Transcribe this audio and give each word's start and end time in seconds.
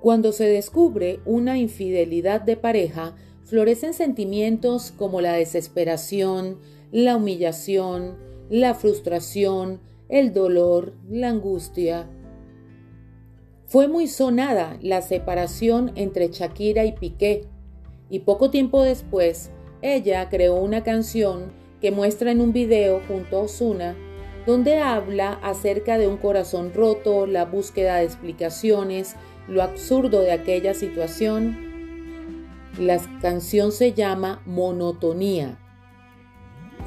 Cuando 0.00 0.32
se 0.32 0.46
descubre 0.46 1.20
una 1.26 1.58
infidelidad 1.58 2.40
de 2.40 2.56
pareja, 2.56 3.14
florecen 3.44 3.92
sentimientos 3.92 4.92
como 4.92 5.20
la 5.20 5.34
desesperación, 5.34 6.58
la 6.90 7.16
humillación, 7.16 8.16
la 8.48 8.74
frustración, 8.74 9.80
el 10.08 10.32
dolor, 10.32 10.94
la 11.08 11.28
angustia. 11.28 12.08
Fue 13.66 13.88
muy 13.88 14.06
sonada 14.06 14.78
la 14.80 15.02
separación 15.02 15.92
entre 15.94 16.28
Shakira 16.28 16.84
y 16.84 16.92
Piqué, 16.92 17.44
y 18.08 18.20
poco 18.20 18.50
tiempo 18.50 18.82
después 18.82 19.50
ella 19.82 20.28
creó 20.28 20.56
una 20.56 20.82
canción 20.82 21.52
que 21.80 21.90
muestra 21.90 22.30
en 22.30 22.40
un 22.40 22.52
video 22.52 23.00
junto 23.06 23.36
a 23.36 23.42
Osuna, 23.42 23.96
donde 24.46 24.78
habla 24.78 25.34
acerca 25.42 25.98
de 25.98 26.08
un 26.08 26.16
corazón 26.16 26.72
roto, 26.74 27.26
la 27.26 27.44
búsqueda 27.44 27.96
de 27.96 28.04
explicaciones, 28.04 29.14
lo 29.50 29.62
absurdo 29.62 30.20
de 30.20 30.32
aquella 30.32 30.74
situación. 30.74 31.58
La 32.78 32.98
canción 33.20 33.72
se 33.72 33.92
llama 33.92 34.40
Monotonía. 34.46 35.58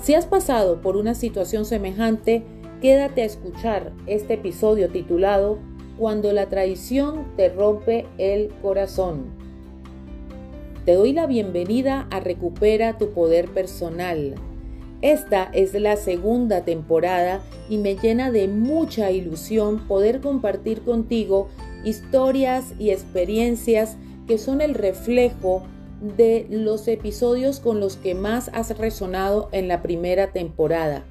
Si 0.02 0.16
has 0.16 0.26
pasado 0.26 0.82
por 0.82 0.96
una 0.96 1.14
situación 1.14 1.66
semejante, 1.66 2.44
quédate 2.82 3.22
a 3.22 3.26
escuchar 3.26 3.92
este 4.08 4.36
episodio 4.36 4.90
titulado 4.90 5.60
Cuando 5.98 6.32
la 6.32 6.48
traición 6.48 7.36
te 7.36 7.50
rompe 7.50 8.08
el 8.18 8.50
corazón. 8.62 9.26
Te 10.86 10.94
doy 10.94 11.12
la 11.12 11.28
bienvenida 11.28 12.08
a 12.12 12.22
Recupera 12.22 12.98
tu 12.98 13.12
Poder 13.12 13.50
Personal. 13.50 14.36
Esta 15.04 15.50
es 15.52 15.74
la 15.74 15.98
segunda 15.98 16.64
temporada 16.64 17.42
y 17.68 17.78
me 17.78 17.98
llena 17.98 18.32
de 18.32 18.48
mucha 18.48 19.12
ilusión 19.12 19.86
poder 19.86 20.22
compartir 20.22 20.82
contigo 20.82 21.50
historias 21.84 22.74
y 22.80 22.92
experiencias 22.92 23.98
que 24.30 24.38
son 24.38 24.62
el 24.62 24.74
reflejo 24.74 25.62
de 26.16 26.48
los 26.50 26.88
episodios 26.88 27.60
con 27.60 27.82
los 27.82 27.98
que 27.98 28.16
más 28.16 28.50
has 28.54 28.78
resonado 28.78 29.50
en 29.52 29.68
la 29.68 29.82
primera 29.82 30.32
temporada. 30.32 31.04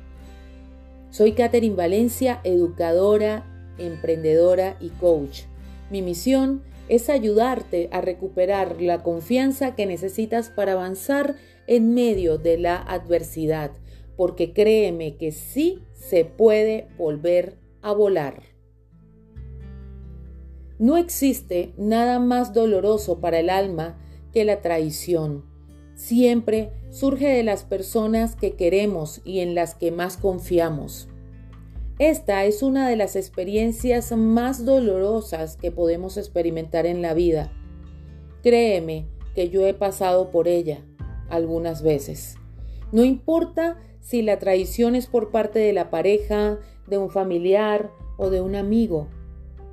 Soy 1.10 1.32
Catherine 1.32 1.76
Valencia, 1.76 2.40
educadora, 2.44 3.44
emprendedora 3.76 4.78
y 4.80 4.88
coach. 4.88 5.42
Mi 5.90 6.00
misión 6.00 6.62
es 6.88 7.10
ayudarte 7.10 7.90
a 7.92 8.00
recuperar 8.00 8.80
la 8.80 9.02
confianza 9.02 9.74
que 9.74 9.84
necesitas 9.84 10.48
para 10.48 10.72
avanzar 10.72 11.36
en 11.66 11.92
medio 11.92 12.38
de 12.38 12.56
la 12.56 12.76
adversidad, 12.76 13.70
porque 14.16 14.52
créeme 14.52 15.16
que 15.16 15.32
sí 15.32 15.80
se 15.94 16.24
puede 16.24 16.88
volver 16.98 17.58
a 17.80 17.92
volar. 17.92 18.42
No 20.78 20.96
existe 20.96 21.72
nada 21.76 22.18
más 22.18 22.52
doloroso 22.52 23.20
para 23.20 23.38
el 23.38 23.50
alma 23.50 23.98
que 24.32 24.44
la 24.44 24.60
traición. 24.60 25.44
Siempre 25.94 26.72
surge 26.90 27.28
de 27.28 27.44
las 27.44 27.64
personas 27.64 28.34
que 28.34 28.54
queremos 28.54 29.20
y 29.24 29.40
en 29.40 29.54
las 29.54 29.74
que 29.74 29.92
más 29.92 30.16
confiamos. 30.16 31.08
Esta 31.98 32.44
es 32.46 32.62
una 32.62 32.88
de 32.88 32.96
las 32.96 33.14
experiencias 33.14 34.10
más 34.10 34.64
dolorosas 34.64 35.56
que 35.56 35.70
podemos 35.70 36.16
experimentar 36.16 36.86
en 36.86 37.00
la 37.00 37.14
vida. 37.14 37.52
Créeme 38.42 39.06
que 39.36 39.50
yo 39.50 39.64
he 39.66 39.74
pasado 39.74 40.30
por 40.32 40.48
ella 40.48 40.84
algunas 41.28 41.82
veces. 41.82 42.36
No 42.92 43.04
importa 43.04 43.78
si 44.00 44.22
la 44.22 44.38
traición 44.38 44.94
es 44.94 45.06
por 45.06 45.30
parte 45.30 45.58
de 45.58 45.72
la 45.72 45.90
pareja, 45.90 46.58
de 46.86 46.98
un 46.98 47.10
familiar 47.10 47.90
o 48.18 48.30
de 48.30 48.40
un 48.40 48.54
amigo. 48.54 49.08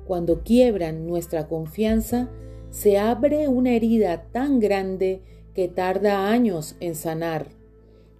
Cuando 0.06 0.42
quiebran 0.42 1.06
nuestra 1.06 1.46
confianza, 1.46 2.30
se 2.70 2.98
abre 2.98 3.48
una 3.48 3.72
herida 3.72 4.24
tan 4.32 4.58
grande 4.58 5.22
que 5.54 5.68
tarda 5.68 6.30
años 6.30 6.76
en 6.80 6.94
sanar. 6.94 7.48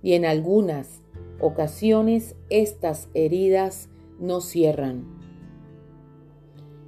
Y 0.03 0.12
en 0.12 0.25
algunas 0.25 1.03
ocasiones 1.41 2.37
estas 2.49 3.09
heridas 3.15 3.89
no 4.19 4.41
cierran. 4.41 5.05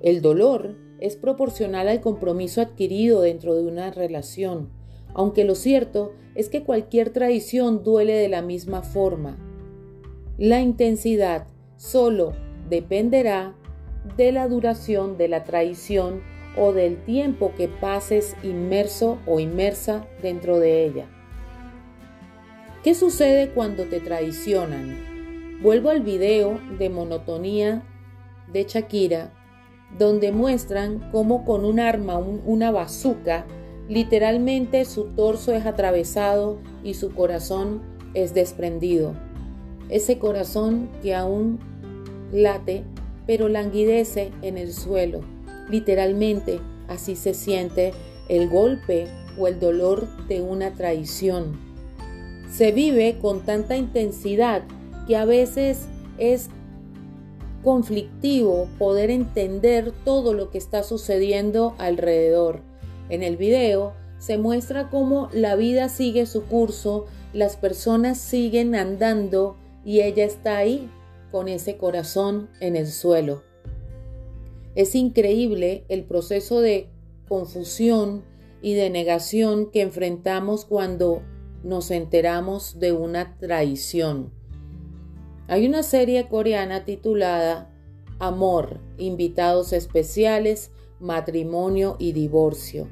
El 0.03 0.21
dolor 0.21 0.77
es 0.99 1.17
proporcional 1.17 1.89
al 1.89 2.01
compromiso 2.01 2.61
adquirido 2.61 3.23
dentro 3.23 3.55
de 3.55 3.65
una 3.65 3.91
relación, 3.91 4.71
aunque 5.15 5.45
lo 5.45 5.55
cierto 5.55 6.13
es 6.35 6.49
que 6.49 6.63
cualquier 6.63 7.11
traición 7.11 7.83
duele 7.83 8.15
de 8.15 8.29
la 8.29 8.43
misma 8.43 8.83
forma. 8.83 9.37
La 10.39 10.61
intensidad 10.61 11.47
solo 11.77 12.33
dependerá 12.69 13.55
de 14.17 14.33
la 14.33 14.49
duración 14.49 15.17
de 15.17 15.29
la 15.29 15.45
traición 15.45 16.23
o 16.57 16.73
del 16.73 17.03
tiempo 17.05 17.53
que 17.57 17.69
pases 17.69 18.37
inmerso 18.43 19.19
o 19.27 19.41
inmersa 19.41 20.07
dentro 20.23 20.59
de 20.59 20.85
ella. 20.85 21.07
¿Qué 22.83 22.95
sucede 22.95 23.51
cuando 23.51 23.85
te 23.85 24.01
traicionan? 24.01 25.61
Vuelvo 25.63 25.91
al 25.91 26.03
video 26.03 26.59
de 26.79 26.91
monotonía 26.91 27.83
de 28.53 28.65
Shakira, 28.65 29.33
donde 29.97 30.33
muestran 30.33 31.11
cómo 31.13 31.45
con 31.45 31.65
un 31.65 31.79
arma, 31.79 32.19
una 32.19 32.71
bazuca, 32.71 33.47
literalmente 33.93 34.85
su 34.85 35.05
torso 35.05 35.53
es 35.53 35.67
atravesado 35.67 36.59
y 36.83 36.95
su 36.95 37.15
corazón 37.15 37.83
es 38.15 38.35
desprendido. 38.35 39.15
Ese 39.89 40.19
corazón 40.19 40.89
que 41.03 41.15
aún 41.15 41.59
late, 42.33 42.85
pero 43.27 43.49
languidece 43.49 44.33
en 44.43 44.57
el 44.57 44.73
suelo 44.73 45.21
Literalmente, 45.73 46.61
así 46.89 47.17
se 47.17 47.33
siente 47.33 47.93
el 48.29 48.49
golpe 48.49 49.07
o 49.39 49.49
el 49.49 49.59
dolor 49.59 50.07
de 50.29 50.43
una 50.43 50.75
traición. 50.75 51.59
Se 52.51 52.73
vive 52.73 53.19
con 53.21 53.41
tanta 53.47 53.77
intensidad 53.77 54.65
que 55.07 55.17
a 55.17 55.25
veces 55.25 55.87
es 56.19 56.51
conflictivo 57.65 58.69
poder 58.79 59.11
entender 59.11 59.93
todo 60.05 60.35
lo 60.35 60.51
que 60.51 60.59
está 60.59 60.83
sucediendo 60.83 61.75
alrededor. 61.79 62.61
En 63.13 63.23
el 63.23 63.37
video 63.37 63.93
se 64.17 64.39
muestra 64.39 64.89
cómo 64.89 65.29
la 65.35 65.55
vida 65.55 65.91
sigue 65.91 66.25
su 66.25 66.45
curso, 66.45 67.05
las 67.35 67.59
personas 67.59 68.17
siguen 68.17 68.75
andando 68.75 69.59
y 69.85 70.01
ella 70.01 70.25
está 70.25 70.57
ahí 70.57 70.91
con 71.31 71.47
ese 71.47 71.77
corazón 71.77 72.49
en 72.61 72.75
el 72.75 72.87
suelo. 72.87 73.43
Es 74.75 74.95
increíble 74.95 75.85
el 75.91 76.05
proceso 76.05 76.63
de 76.63 76.89
confusión 77.29 78.25
y 78.63 78.73
de 78.73 78.89
negación 78.89 79.71
que 79.71 79.83
enfrentamos 79.83 80.65
cuando 80.65 81.21
nos 81.63 81.91
enteramos 81.91 82.79
de 82.79 82.93
una 82.93 83.37
traición. 83.37 84.33
Hay 85.49 85.67
una 85.67 85.83
serie 85.83 86.29
coreana 86.29 86.87
titulada 86.87 87.71
Amor, 88.19 88.81
invitados 88.97 89.75
especiales, 89.75 90.71
matrimonio 90.99 91.97
y 91.99 92.13
divorcio. 92.13 92.89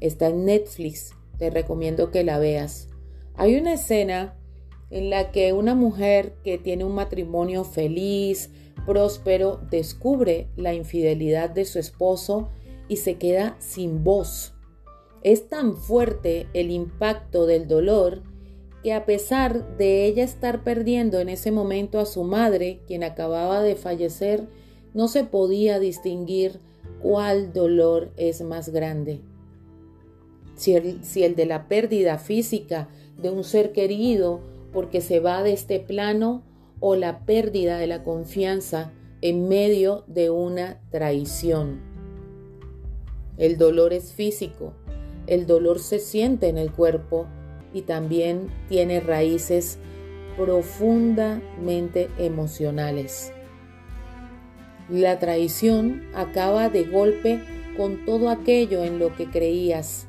Está 0.00 0.28
en 0.28 0.44
Netflix, 0.44 1.12
te 1.38 1.50
recomiendo 1.50 2.10
que 2.10 2.24
la 2.24 2.38
veas. 2.38 2.88
Hay 3.34 3.56
una 3.56 3.74
escena 3.74 4.36
en 4.90 5.10
la 5.10 5.30
que 5.30 5.52
una 5.52 5.74
mujer 5.74 6.34
que 6.42 6.58
tiene 6.58 6.84
un 6.84 6.94
matrimonio 6.94 7.64
feliz, 7.64 8.50
próspero, 8.86 9.60
descubre 9.70 10.48
la 10.56 10.74
infidelidad 10.74 11.50
de 11.50 11.64
su 11.64 11.78
esposo 11.78 12.48
y 12.88 12.96
se 12.96 13.16
queda 13.16 13.56
sin 13.58 14.02
voz. 14.02 14.54
Es 15.22 15.48
tan 15.48 15.76
fuerte 15.76 16.48
el 16.54 16.70
impacto 16.70 17.46
del 17.46 17.68
dolor 17.68 18.22
que 18.82 18.92
a 18.92 19.04
pesar 19.04 19.76
de 19.76 20.06
ella 20.06 20.22
estar 20.24 20.62
perdiendo 20.62 21.18
en 21.18 21.28
ese 21.28 21.50
momento 21.50 21.98
a 21.98 22.06
su 22.06 22.22
madre, 22.24 22.80
quien 22.86 23.02
acababa 23.02 23.60
de 23.60 23.74
fallecer, 23.74 24.48
no 24.94 25.08
se 25.08 25.24
podía 25.24 25.78
distinguir 25.78 26.60
cuál 27.02 27.52
dolor 27.52 28.12
es 28.16 28.40
más 28.40 28.70
grande. 28.70 29.20
Si 30.58 30.74
el, 30.74 31.36
de 31.36 31.46
la 31.46 31.68
pérdida 31.68 32.18
física 32.18 32.88
de 33.16 33.30
un 33.30 33.44
ser 33.44 33.70
querido 33.72 34.40
porque 34.72 35.00
se 35.00 35.20
va 35.20 35.44
de 35.44 35.52
este 35.52 35.78
plano 35.78 36.42
o 36.80 36.96
la 36.96 37.20
pérdida 37.24 37.78
de 37.78 37.86
la 37.86 38.02
confianza 38.02 38.90
en 39.22 39.48
medio 39.48 40.02
de 40.08 40.30
una 40.30 40.80
traición. 40.90 41.80
El 43.36 43.56
dolor 43.56 43.92
es 43.92 44.12
físico, 44.12 44.72
el 45.28 45.46
dolor 45.46 45.78
se 45.78 46.00
siente 46.00 46.48
en 46.48 46.58
el 46.58 46.72
cuerpo 46.72 47.26
y 47.72 47.82
también 47.82 48.48
tiene 48.68 48.98
raíces 48.98 49.78
profundamente 50.36 52.08
emocionales. 52.18 53.32
La 54.88 55.20
traición 55.20 56.02
acaba 56.14 56.68
de 56.68 56.82
golpe 56.82 57.40
con 57.76 58.04
todo 58.04 58.28
aquello 58.28 58.82
en 58.82 58.98
lo 58.98 59.14
que 59.14 59.30
creías. 59.30 60.07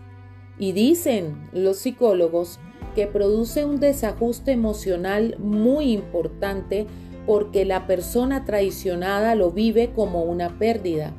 Y 0.59 0.73
dicen 0.73 1.49
los 1.53 1.77
psicólogos 1.77 2.59
que 2.93 3.07
produce 3.07 3.65
un 3.65 3.79
desajuste 3.79 4.51
emocional 4.51 5.35
muy 5.39 5.93
importante 5.93 6.85
porque 7.25 7.63
la 7.65 7.87
persona 7.87 8.45
traicionada 8.45 9.35
lo 9.35 9.51
vive 9.51 9.91
como 9.95 10.23
una 10.23 10.59
pérdida. 10.59 11.13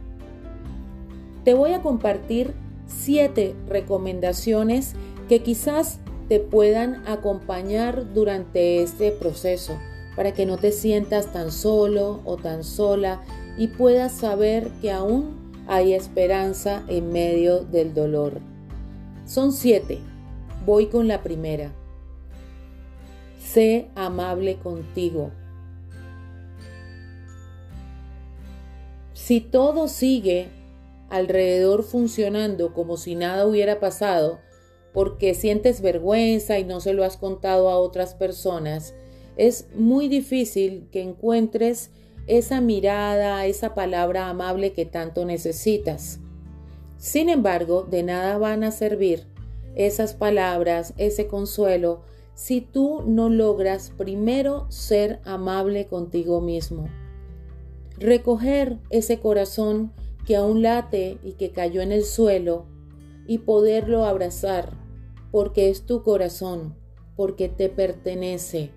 Te 1.44 1.54
voy 1.54 1.72
a 1.72 1.80
compartir 1.80 2.52
siete 2.86 3.54
recomendaciones 3.68 4.94
que 5.28 5.42
quizás 5.42 6.00
te 6.28 6.40
puedan 6.40 7.02
acompañar 7.08 8.12
durante 8.12 8.82
este 8.82 9.10
proceso 9.10 9.78
para 10.16 10.32
que 10.32 10.46
no 10.46 10.58
te 10.58 10.72
sientas 10.72 11.32
tan 11.32 11.50
solo 11.50 12.20
o 12.24 12.36
tan 12.36 12.62
sola 12.64 13.22
y 13.56 13.68
puedas 13.68 14.12
saber 14.12 14.68
que 14.82 14.92
aún 14.92 15.52
hay 15.66 15.94
esperanza 15.94 16.82
en 16.88 17.12
medio 17.12 17.60
del 17.60 17.94
dolor. 17.94 18.49
Son 19.30 19.52
siete. 19.52 20.00
Voy 20.66 20.86
con 20.86 21.06
la 21.06 21.22
primera. 21.22 21.70
Sé 23.38 23.86
amable 23.94 24.56
contigo. 24.56 25.30
Si 29.12 29.40
todo 29.40 29.86
sigue 29.86 30.48
alrededor 31.10 31.84
funcionando 31.84 32.74
como 32.74 32.96
si 32.96 33.14
nada 33.14 33.46
hubiera 33.46 33.78
pasado, 33.78 34.40
porque 34.92 35.34
sientes 35.34 35.80
vergüenza 35.80 36.58
y 36.58 36.64
no 36.64 36.80
se 36.80 36.92
lo 36.92 37.04
has 37.04 37.16
contado 37.16 37.70
a 37.70 37.78
otras 37.78 38.14
personas, 38.14 38.94
es 39.36 39.68
muy 39.76 40.08
difícil 40.08 40.88
que 40.90 41.02
encuentres 41.02 41.92
esa 42.26 42.60
mirada, 42.60 43.46
esa 43.46 43.76
palabra 43.76 44.28
amable 44.28 44.72
que 44.72 44.86
tanto 44.86 45.24
necesitas. 45.24 46.18
Sin 47.00 47.30
embargo, 47.30 47.86
de 47.90 48.02
nada 48.02 48.36
van 48.36 48.62
a 48.62 48.70
servir 48.70 49.24
esas 49.74 50.12
palabras, 50.12 50.92
ese 50.98 51.28
consuelo, 51.28 52.02
si 52.34 52.60
tú 52.60 53.02
no 53.06 53.30
logras 53.30 53.90
primero 53.96 54.66
ser 54.68 55.18
amable 55.24 55.86
contigo 55.86 56.42
mismo. 56.42 56.90
Recoger 57.98 58.76
ese 58.90 59.18
corazón 59.18 59.92
que 60.26 60.36
aún 60.36 60.60
late 60.60 61.18
y 61.24 61.32
que 61.32 61.52
cayó 61.52 61.80
en 61.80 61.90
el 61.90 62.04
suelo 62.04 62.66
y 63.26 63.38
poderlo 63.38 64.04
abrazar, 64.04 64.74
porque 65.30 65.70
es 65.70 65.86
tu 65.86 66.02
corazón, 66.02 66.76
porque 67.16 67.48
te 67.48 67.70
pertenece. 67.70 68.72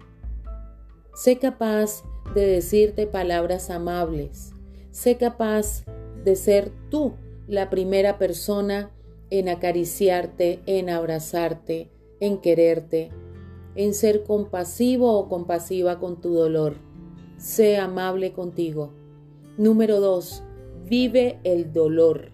Sé 1.13 1.39
capaz 1.39 2.03
de 2.33 2.45
decirte 2.45 3.05
palabras 3.05 3.69
amables. 3.69 4.53
Sé 4.91 5.17
capaz 5.17 5.83
de 6.23 6.37
ser 6.37 6.71
tú 6.89 7.15
la 7.47 7.69
primera 7.69 8.17
persona 8.17 8.91
en 9.29 9.49
acariciarte, 9.49 10.61
en 10.65 10.89
abrazarte, 10.89 11.89
en 12.19 12.37
quererte, 12.39 13.09
en 13.75 13.93
ser 13.93 14.23
compasivo 14.23 15.17
o 15.17 15.27
compasiva 15.27 15.99
con 15.99 16.21
tu 16.21 16.33
dolor. 16.33 16.75
Sé 17.37 17.77
amable 17.77 18.31
contigo. 18.33 18.93
Número 19.57 19.99
dos, 19.99 20.43
vive 20.85 21.39
el 21.43 21.73
dolor. 21.73 22.31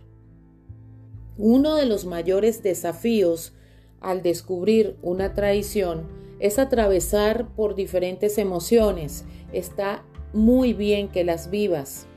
Uno 1.37 1.75
de 1.75 1.85
los 1.85 2.05
mayores 2.05 2.61
desafíos 2.63 3.53
al 4.01 4.21
descubrir 4.21 4.97
una 5.01 5.33
traición 5.33 6.03
es 6.39 6.59
atravesar 6.59 7.47
por 7.55 7.75
diferentes 7.75 8.37
emociones. 8.37 9.25
Está 9.53 10.03
muy 10.33 10.73
bien 10.73 11.09
que 11.09 11.23
las 11.23 11.49
vivas. 11.49 12.07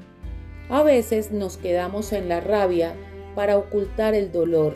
A 0.72 0.82
veces 0.82 1.32
nos 1.32 1.58
quedamos 1.58 2.14
en 2.14 2.30
la 2.30 2.40
rabia 2.40 2.94
para 3.34 3.58
ocultar 3.58 4.14
el 4.14 4.32
dolor. 4.32 4.74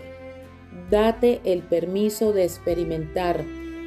Date 0.90 1.40
el 1.44 1.62
permiso 1.62 2.34
de 2.34 2.44
experimentar, 2.44 3.42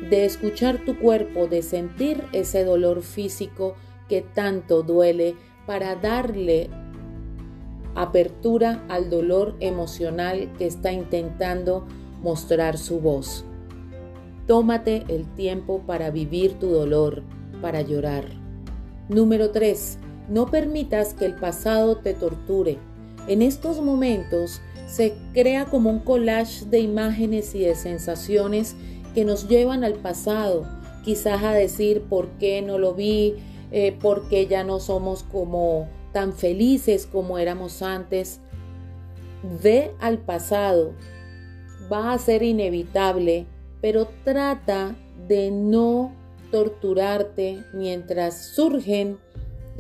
de 0.10 0.26
escuchar 0.26 0.84
tu 0.84 0.98
cuerpo, 0.98 1.46
de 1.46 1.62
sentir 1.62 2.24
ese 2.34 2.64
dolor 2.64 3.04
físico 3.04 3.76
que 4.08 4.24
tanto 4.24 4.82
duele 4.82 5.36
para 5.68 5.94
darle 5.94 6.72
apertura 7.94 8.84
al 8.90 9.12
dolor 9.12 9.56
emocional 9.60 10.52
que 10.58 10.66
está 10.66 10.92
intentando 10.92 11.86
mostrar 12.24 12.80
su 12.80 13.00
voz. 13.00 13.46
Tómate 14.48 15.04
el 15.10 15.28
tiempo 15.36 15.84
para 15.86 16.10
vivir 16.10 16.54
tu 16.54 16.70
dolor, 16.70 17.22
para 17.62 17.84
llorar. 17.84 18.26
Número 19.10 19.52
3. 19.52 20.00
No 20.30 20.46
permitas 20.46 21.14
que 21.14 21.26
el 21.26 21.34
pasado 21.34 21.98
te 21.98 22.14
torture. 22.14 22.78
En 23.28 23.42
estos 23.42 23.82
momentos 23.82 24.62
se 24.88 25.16
crea 25.34 25.66
como 25.66 25.90
un 25.90 26.00
collage 26.00 26.66
de 26.66 26.80
imágenes 26.80 27.54
y 27.56 27.60
de 27.60 27.76
sensaciones 27.76 28.76
que 29.14 29.26
nos 29.26 29.48
llevan 29.48 29.84
al 29.84 29.96
pasado, 29.96 30.66
quizás 31.04 31.44
a 31.44 31.54
decir 31.54 32.04
por 32.04 32.28
qué 32.40 32.62
no 32.62 32.78
lo 32.78 32.94
vi, 32.94 33.36
eh, 33.72 33.92
por 34.00 34.30
qué 34.30 34.48
ya 34.48 34.64
no 34.64 34.80
somos 34.80 35.24
como 35.24 35.88
tan 36.12 36.34
felices 36.34 37.08
como 37.08 37.38
éramos 37.38 37.82
antes. 37.82 38.40
Ve 39.64 39.92
al 40.00 40.20
pasado, 40.20 40.94
va 41.92 42.14
a 42.14 42.18
ser 42.18 42.44
inevitable, 42.44 43.46
pero 43.82 44.08
trata 44.24 44.96
de 45.28 45.52
no 45.52 46.14
torturarte 46.52 47.64
mientras 47.74 48.48
surgen 48.48 49.18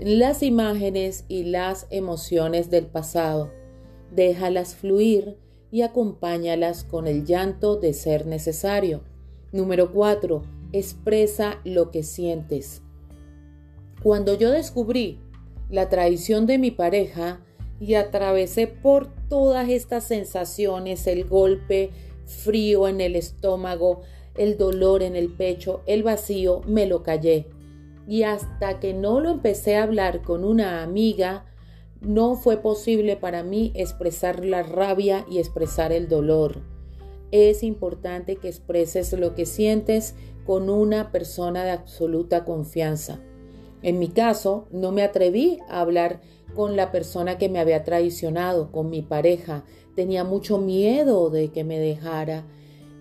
las 0.02 0.44
imágenes 0.44 1.26
y 1.28 1.44
las 1.44 1.86
emociones 1.90 2.70
del 2.70 2.86
pasado. 2.86 3.52
Déjalas 4.16 4.76
fluir 4.76 5.38
y 5.72 5.82
acompáñalas 5.82 6.86
con 6.86 7.06
el 7.06 7.26
llanto 7.26 7.76
de 7.76 7.94
ser 7.94 8.26
necesario. 8.26 9.02
Número 9.52 9.92
4. 9.92 10.42
Expresa 10.72 11.60
lo 11.66 11.92
que 11.92 12.04
sientes. 12.04 12.82
Cuando 14.02 14.36
yo 14.36 14.52
descubrí 14.52 15.20
la 15.70 15.90
traición 15.90 16.46
de 16.46 16.58
mi 16.58 16.72
pareja 16.72 17.42
y 17.82 17.96
atravesé 17.96 18.68
por 18.68 19.14
todas 19.28 19.68
estas 19.68 20.06
sensaciones, 20.06 21.08
el 21.08 21.26
golpe 21.26 21.90
frío 22.26 22.88
en 22.88 23.02
el 23.02 23.18
estómago, 23.18 24.02
el 24.36 24.58
dolor 24.58 25.04
en 25.04 25.18
el 25.18 25.28
pecho, 25.28 25.82
el 25.86 26.04
vacío, 26.04 26.62
me 26.66 26.86
lo 26.86 27.04
callé. 27.04 27.48
Y 28.10 28.24
hasta 28.24 28.80
que 28.80 28.96
no 28.96 29.20
lo 29.20 29.30
empecé 29.30 29.78
a 29.78 29.84
hablar 29.84 30.24
con 30.24 30.44
una 30.44 30.82
amiga, 30.82 31.46
no 32.02 32.36
fue 32.36 32.58
posible 32.58 33.18
para 33.18 33.44
mí 33.44 33.72
expresar 33.76 34.44
la 34.44 34.64
rabia 34.64 35.28
y 35.30 35.38
expresar 35.38 35.92
el 35.92 36.08
dolor. 36.08 36.64
Es 37.32 37.62
importante 37.62 38.38
que 38.38 38.48
expreses 38.48 39.14
lo 39.14 39.36
que 39.36 39.46
sientes 39.46 40.16
con 40.44 40.72
una 40.72 41.12
persona 41.12 41.64
de 41.64 41.70
absoluta 41.70 42.46
confianza. 42.46 43.20
En 43.84 44.00
mi 44.00 44.08
caso, 44.08 44.66
no 44.72 44.92
me 44.92 45.04
atreví 45.04 45.60
a 45.70 45.82
hablar 45.82 46.22
con 46.56 46.76
la 46.76 46.92
persona 46.92 47.38
que 47.38 47.48
me 47.48 47.60
había 47.60 47.84
traicionado, 47.84 48.72
con 48.72 48.90
mi 48.90 49.04
pareja. 49.04 49.66
Tenía 49.96 50.24
mucho 50.24 50.58
miedo 50.58 51.30
de 51.30 51.50
que 51.50 51.64
me 51.64 51.78
dejara. 51.78 52.44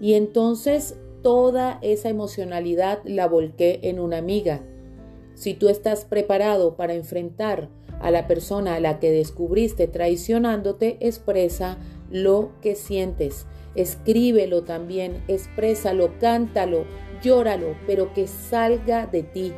Y 0.02 0.12
entonces 0.12 0.96
toda 1.22 1.78
esa 1.80 2.10
emocionalidad 2.10 3.00
la 3.06 3.26
volqué 3.26 3.80
en 3.84 4.00
una 4.00 4.18
amiga. 4.18 4.62
Si 5.38 5.54
tú 5.54 5.68
estás 5.68 6.04
preparado 6.04 6.74
para 6.74 6.94
enfrentar 6.94 7.68
a 8.00 8.10
la 8.10 8.26
persona 8.26 8.74
a 8.74 8.80
la 8.80 8.98
que 8.98 9.12
descubriste 9.12 9.86
traicionándote, 9.86 10.96
expresa 10.98 11.78
lo 12.10 12.50
que 12.60 12.74
sientes. 12.74 13.46
Escríbelo 13.76 14.64
también, 14.64 15.22
exprésalo, 15.28 16.10
cántalo, 16.18 16.86
llóralo, 17.22 17.76
pero 17.86 18.12
que 18.14 18.26
salga 18.26 19.06
de 19.06 19.22
ti. 19.22 19.52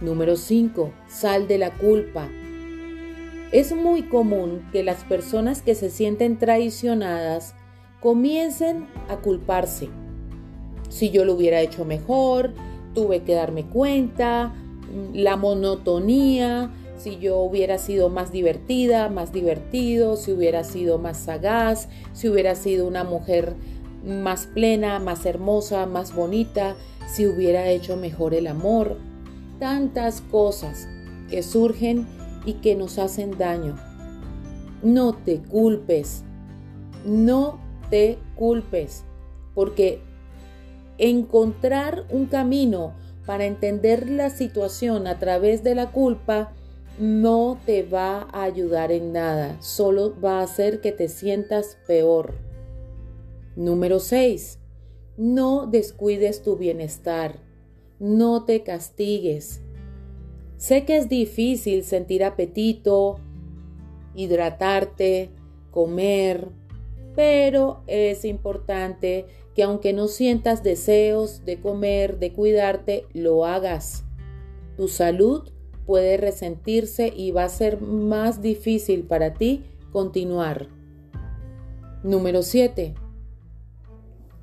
Número 0.00 0.34
5. 0.34 0.94
Sal 1.08 1.46
de 1.46 1.58
la 1.58 1.76
culpa. 1.76 2.30
Es 3.52 3.76
muy 3.76 4.04
común 4.04 4.66
que 4.72 4.82
las 4.82 5.04
personas 5.04 5.60
que 5.60 5.74
se 5.74 5.90
sienten 5.90 6.38
traicionadas 6.38 7.54
comiencen 8.00 8.86
a 9.10 9.16
culparse. 9.16 9.90
Si 10.88 11.10
yo 11.10 11.26
lo 11.26 11.34
hubiera 11.34 11.60
hecho 11.60 11.84
mejor, 11.84 12.54
tuve 12.94 13.22
que 13.22 13.34
darme 13.34 13.66
cuenta, 13.66 14.54
la 15.12 15.36
monotonía, 15.36 16.70
si 16.98 17.18
yo 17.18 17.38
hubiera 17.38 17.78
sido 17.78 18.08
más 18.10 18.30
divertida, 18.30 19.08
más 19.08 19.32
divertido, 19.32 20.16
si 20.16 20.32
hubiera 20.32 20.64
sido 20.64 20.98
más 20.98 21.16
sagaz, 21.16 21.88
si 22.12 22.28
hubiera 22.28 22.54
sido 22.54 22.86
una 22.86 23.04
mujer 23.04 23.54
más 24.04 24.46
plena, 24.46 24.98
más 24.98 25.24
hermosa, 25.26 25.86
más 25.86 26.14
bonita, 26.14 26.76
si 27.06 27.26
hubiera 27.26 27.68
hecho 27.70 27.96
mejor 27.96 28.34
el 28.34 28.46
amor. 28.46 28.98
Tantas 29.58 30.20
cosas 30.20 30.88
que 31.30 31.42
surgen 31.42 32.06
y 32.44 32.54
que 32.54 32.74
nos 32.74 32.98
hacen 32.98 33.36
daño. 33.38 33.76
No 34.82 35.14
te 35.14 35.38
culpes, 35.40 36.24
no 37.04 37.60
te 37.90 38.18
culpes, 38.36 39.04
porque 39.54 40.00
encontrar 40.98 42.04
un 42.10 42.26
camino 42.26 42.92
para 43.30 43.44
entender 43.44 44.10
la 44.10 44.28
situación 44.28 45.06
a 45.06 45.20
través 45.20 45.62
de 45.62 45.76
la 45.76 45.92
culpa 45.92 46.52
no 46.98 47.60
te 47.64 47.84
va 47.84 48.26
a 48.32 48.42
ayudar 48.42 48.90
en 48.90 49.12
nada, 49.12 49.56
solo 49.62 50.20
va 50.20 50.40
a 50.40 50.42
hacer 50.42 50.80
que 50.80 50.90
te 50.90 51.06
sientas 51.06 51.78
peor. 51.86 52.34
Número 53.54 54.00
6. 54.00 54.58
No 55.16 55.68
descuides 55.68 56.42
tu 56.42 56.56
bienestar, 56.56 57.38
no 58.00 58.46
te 58.46 58.64
castigues. 58.64 59.60
Sé 60.56 60.84
que 60.84 60.96
es 60.96 61.08
difícil 61.08 61.84
sentir 61.84 62.24
apetito, 62.24 63.20
hidratarte, 64.16 65.30
comer, 65.70 66.48
pero 67.14 67.84
es 67.86 68.24
importante 68.24 69.26
que 69.60 69.64
aunque 69.64 69.92
no 69.92 70.08
sientas 70.08 70.62
deseos 70.62 71.44
de 71.44 71.60
comer, 71.60 72.18
de 72.18 72.32
cuidarte, 72.32 73.04
lo 73.12 73.44
hagas. 73.44 74.04
Tu 74.78 74.88
salud 74.88 75.50
puede 75.84 76.16
resentirse 76.16 77.12
y 77.14 77.32
va 77.32 77.44
a 77.44 77.50
ser 77.50 77.78
más 77.78 78.40
difícil 78.40 79.02
para 79.02 79.34
ti 79.34 79.66
continuar. 79.92 80.68
Número 82.02 82.40
7. 82.40 82.94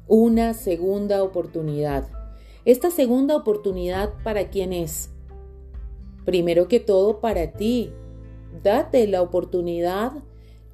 Una 0.08 0.54
segunda 0.54 1.24
oportunidad. 1.24 2.08
Esta 2.64 2.92
segunda 2.92 3.36
oportunidad 3.36 4.14
para 4.24 4.52
quién 4.52 4.72
es? 4.72 5.10
Primero 6.26 6.68
que 6.68 6.80
todo 6.80 7.22
para 7.22 7.54
ti. 7.54 7.92
Date 8.62 9.08
la 9.08 9.24
oportunidad 9.24 10.12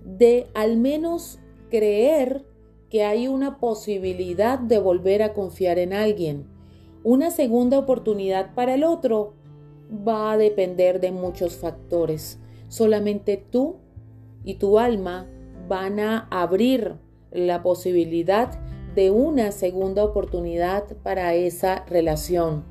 de 0.04 0.48
al 0.54 0.76
menos 0.76 1.40
creer 1.70 2.44
que 2.94 3.04
hay 3.04 3.28
una 3.28 3.58
posibilidad 3.58 4.60
de 4.60 4.78
volver 4.78 5.24
a 5.24 5.34
confiar 5.34 5.80
en 5.80 5.94
alguien. 5.94 6.46
Una 7.04 7.32
segunda 7.32 7.80
oportunidad 7.80 8.54
para 8.54 8.76
el 8.76 8.84
otro 8.84 9.34
va 10.08 10.32
a 10.32 10.38
depender 10.38 11.00
de 11.00 11.12
muchos 11.12 11.56
factores. 11.56 12.40
Solamente 12.68 13.44
tú 13.50 13.78
y 14.44 14.60
tu 14.60 14.78
alma 14.78 15.28
van 15.68 16.00
a 16.00 16.28
abrir 16.30 16.98
la 17.32 17.64
posibilidad 17.64 18.62
de 18.94 19.10
una 19.10 19.52
segunda 19.52 20.04
oportunidad 20.04 20.84
para 21.02 21.34
esa 21.34 21.86
relación. 21.86 22.64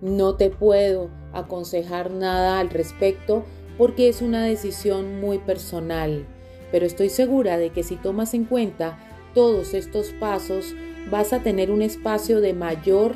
No 0.00 0.36
te 0.36 0.50
puedo 0.50 1.10
aconsejar 1.32 2.12
nada 2.12 2.60
al 2.60 2.70
respecto 2.70 3.42
porque 3.76 4.08
es 4.08 4.22
una 4.22 4.44
decisión 4.44 5.20
muy 5.20 5.38
personal, 5.38 6.28
pero 6.70 6.86
estoy 6.86 7.08
segura 7.08 7.58
de 7.58 7.70
que 7.70 7.82
si 7.82 7.96
tomas 7.96 8.34
en 8.34 8.44
cuenta 8.44 9.00
todos 9.38 9.72
estos 9.72 10.08
pasos 10.18 10.74
vas 11.12 11.32
a 11.32 11.44
tener 11.44 11.70
un 11.70 11.80
espacio 11.80 12.40
de 12.40 12.54
mayor 12.54 13.14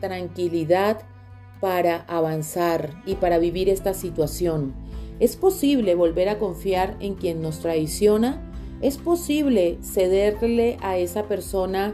tranquilidad 0.00 1.00
para 1.60 2.04
avanzar 2.06 3.02
y 3.06 3.16
para 3.16 3.38
vivir 3.38 3.68
esta 3.68 3.92
situación. 3.92 4.72
¿Es 5.18 5.34
posible 5.34 5.96
volver 5.96 6.28
a 6.28 6.38
confiar 6.38 6.94
en 7.00 7.16
quien 7.16 7.42
nos 7.42 7.58
traiciona? 7.58 8.40
¿Es 8.82 8.98
posible 8.98 9.78
cederle 9.82 10.76
a 10.80 10.96
esa 10.96 11.24
persona 11.24 11.92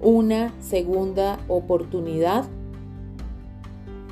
una 0.00 0.54
segunda 0.60 1.40
oportunidad? 1.48 2.44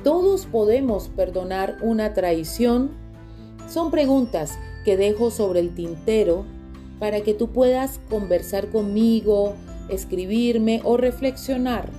¿Todos 0.03 0.47
podemos 0.47 1.07
perdonar 1.07 1.77
una 1.79 2.13
traición? 2.13 2.91
Son 3.69 3.89
preguntas 3.89 4.59
que 4.83 4.97
dejo 4.97 5.31
sobre 5.31 5.61
el 5.61 5.73
tintero 5.73 6.43
para 6.99 7.21
que 7.21 7.33
tú 7.33 7.51
puedas 7.51 7.99
conversar 8.09 8.69
conmigo, 8.69 9.55
escribirme 9.89 10.81
o 10.83 10.97
reflexionar. 10.97 11.89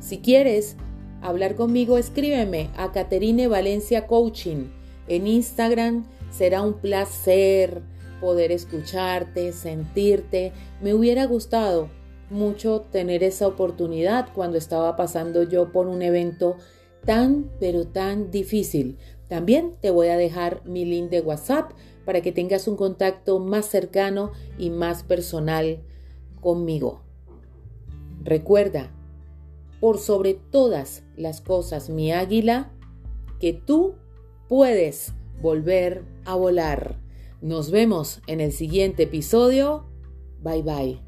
Si 0.00 0.18
quieres 0.18 0.76
hablar 1.22 1.54
conmigo, 1.54 1.98
escríbeme 1.98 2.70
a 2.76 2.92
Caterine 2.92 3.48
Valencia 3.48 4.06
Coaching 4.06 4.66
en 5.08 5.26
Instagram. 5.26 6.04
Será 6.30 6.62
un 6.62 6.74
placer 6.74 7.82
poder 8.20 8.52
escucharte, 8.52 9.52
sentirte. 9.52 10.52
Me 10.82 10.94
hubiera 10.94 11.26
gustado 11.26 11.88
mucho 12.30 12.82
tener 12.90 13.22
esa 13.22 13.46
oportunidad 13.46 14.28
cuando 14.34 14.58
estaba 14.58 14.96
pasando 14.96 15.42
yo 15.42 15.72
por 15.72 15.86
un 15.86 16.02
evento 16.02 16.56
tan, 17.04 17.50
pero 17.60 17.86
tan 17.86 18.30
difícil. 18.30 18.98
También 19.28 19.72
te 19.80 19.90
voy 19.90 20.08
a 20.08 20.16
dejar 20.16 20.62
mi 20.64 20.84
link 20.84 21.10
de 21.10 21.20
WhatsApp 21.20 21.70
para 22.04 22.20
que 22.20 22.32
tengas 22.32 22.68
un 22.68 22.76
contacto 22.76 23.38
más 23.38 23.66
cercano 23.66 24.32
y 24.58 24.70
más 24.70 25.02
personal 25.02 25.82
conmigo. 26.40 27.02
Recuerda, 28.22 28.90
por 29.80 29.98
sobre 29.98 30.34
todas 30.34 31.02
las 31.16 31.40
cosas, 31.40 31.90
mi 31.90 32.12
águila, 32.12 32.72
que 33.38 33.52
tú 33.52 33.96
puedes 34.48 35.12
volver 35.42 36.04
a 36.24 36.34
volar. 36.34 36.98
Nos 37.42 37.70
vemos 37.70 38.22
en 38.26 38.40
el 38.40 38.52
siguiente 38.52 39.02
episodio. 39.02 39.84
Bye 40.40 40.62
bye. 40.62 41.03